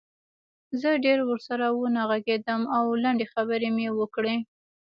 [0.81, 4.35] زه ډېر ورسره ونه غږېدم او لنډې خبرې مې وکړې